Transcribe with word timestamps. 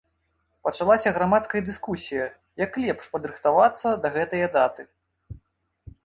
Пачалася 0.67 1.09
грамадская 1.17 1.59
дыскусія, 1.67 2.25
як 2.65 2.79
лепш 2.83 3.05
падрыхтавацца 3.15 3.87
да 4.05 4.11
гэтае 4.15 4.41
даты. 4.57 4.87